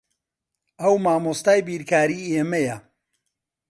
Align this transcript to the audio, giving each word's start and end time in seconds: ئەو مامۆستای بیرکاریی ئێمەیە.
ئەو 0.81 0.93
مامۆستای 1.05 1.59
بیرکاریی 1.67 2.31
ئێمەیە. 2.35 2.77